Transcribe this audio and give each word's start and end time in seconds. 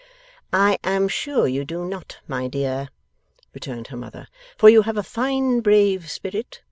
'I 0.51 0.79
am 0.83 1.07
sure 1.07 1.47
you 1.47 1.63
do 1.63 1.85
not, 1.85 2.17
my 2.27 2.47
dear,' 2.47 2.89
returned 3.53 3.85
her 3.89 3.97
mother, 3.97 4.27
'for 4.57 4.67
you 4.67 4.81
have 4.81 4.97
a 4.97 5.03
fine 5.03 5.59
brave 5.59 6.09
spirit. 6.09 6.59